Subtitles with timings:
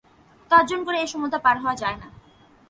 [0.51, 2.07] তর্জন করে এ সমুদ্র পার হওয়া যায় না।